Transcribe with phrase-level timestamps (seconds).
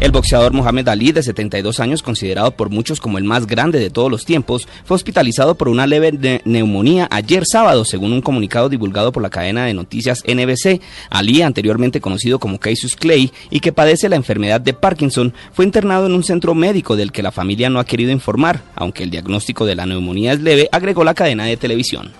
[0.00, 3.90] El boxeador Mohamed Ali, de 72 años, considerado por muchos como el más grande de
[3.90, 9.12] todos los tiempos, fue hospitalizado por una leve neumonía ayer sábado, según un comunicado divulgado
[9.12, 10.80] por la cadena de noticias NBC.
[11.10, 16.06] Ali, anteriormente conocido como Cassius Clay y que padece la enfermedad de Parkinson, fue internado
[16.06, 19.66] en un centro médico del que la familia no ha querido informar, aunque el diagnóstico
[19.66, 22.10] de la neumonía es leve, agregó la cadena de televisión.